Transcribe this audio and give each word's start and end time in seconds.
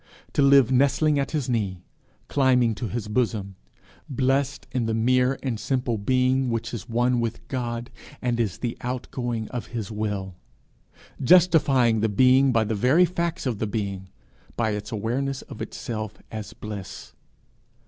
to 0.33 0.41
live 0.41 0.71
nestling 0.71 1.19
at 1.19 1.29
his 1.29 1.47
knee, 1.47 1.83
climbing 2.27 2.73
to 2.73 2.87
his 2.87 3.07
bosom, 3.07 3.55
blessed 4.09 4.65
in 4.71 4.87
the 4.87 4.95
mere 4.95 5.37
and 5.43 5.59
simple 5.59 5.95
being 5.95 6.49
which 6.49 6.73
is 6.73 6.89
one 6.89 7.19
with 7.19 7.47
God, 7.47 7.91
and 8.19 8.39
is 8.39 8.57
the 8.57 8.75
outgoing 8.81 9.47
of 9.49 9.67
his 9.67 9.91
will, 9.91 10.33
justifying 11.21 11.99
the 11.99 12.09
being 12.09 12.51
by 12.51 12.63
the 12.63 12.73
very 12.73 13.05
facts 13.05 13.45
of 13.45 13.59
the 13.59 13.67
being, 13.67 14.09
by 14.57 14.71
its 14.71 14.91
awareness 14.91 15.43
of 15.43 15.61
itself 15.61 16.15
as 16.31 16.51
bliss! 16.53 17.13